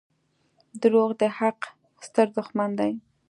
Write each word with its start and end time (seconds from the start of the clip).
•دروغ 0.81 1.09
د 1.21 1.23
حق 1.37 1.59
ستر 2.05 2.27
دښمن 2.37 2.69
دي. 2.79 2.91